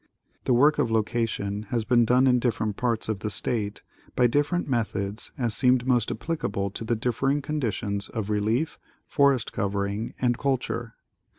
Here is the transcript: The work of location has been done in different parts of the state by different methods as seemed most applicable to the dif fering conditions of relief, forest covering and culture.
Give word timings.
The 0.45 0.53
work 0.55 0.79
of 0.79 0.89
location 0.89 1.67
has 1.69 1.85
been 1.85 2.05
done 2.05 2.25
in 2.25 2.39
different 2.39 2.75
parts 2.75 3.07
of 3.07 3.19
the 3.19 3.29
state 3.29 3.83
by 4.15 4.25
different 4.25 4.67
methods 4.67 5.31
as 5.37 5.55
seemed 5.55 5.85
most 5.85 6.09
applicable 6.09 6.71
to 6.71 6.83
the 6.83 6.95
dif 6.95 7.19
fering 7.19 7.43
conditions 7.43 8.09
of 8.09 8.31
relief, 8.31 8.79
forest 9.05 9.53
covering 9.53 10.15
and 10.19 10.39
culture. 10.39 10.95